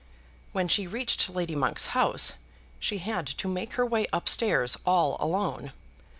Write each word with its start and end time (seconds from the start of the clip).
When 0.51 0.67
she 0.67 0.87
reached 0.87 1.29
Lady 1.29 1.53
Monk's 1.53 1.89
house, 1.93 2.33
she 2.79 2.97
had 2.97 3.27
to 3.27 3.47
make 3.47 3.73
her 3.73 3.85
way 3.85 4.07
up 4.11 4.27
stairs 4.27 4.75
all 4.83 5.15
alone. 5.19 5.73